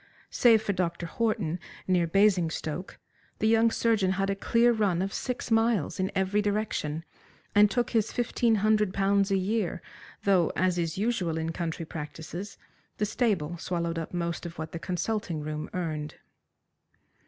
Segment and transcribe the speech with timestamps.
[0.31, 1.05] Save for Dr.
[1.05, 2.97] Horton, near Basingstoke,
[3.37, 7.05] the young surgeon had a clear run of six miles in every direction,
[7.53, 9.79] and took his fifteen hundred pounds a year,
[10.23, 12.57] though, as is usual in country practices,
[12.97, 16.15] the stable swallowed up most of what the consulting room earned.